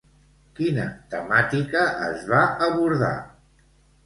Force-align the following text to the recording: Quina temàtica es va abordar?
Quina 0.59 0.85
temàtica 1.11 1.83
es 2.07 2.25
va 2.33 2.41
abordar? 2.71 3.13